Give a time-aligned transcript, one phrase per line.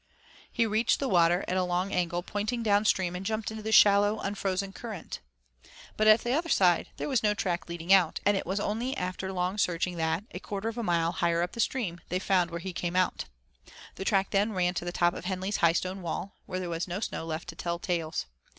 [0.51, 3.71] He reached the water at a long angle pointing down stream and jumped into the
[3.71, 5.19] shallow, unfrozen current.
[5.95, 8.97] But at the other side there was no track leading out, and it was only
[8.97, 12.49] after long searching that, a quarter of a mile higher up the stream, they found
[12.49, 13.25] where he had come out.
[13.93, 16.87] The track then ran to the top of Henley's high stone wall, where there was
[16.87, 18.25] no snow left to tell tales.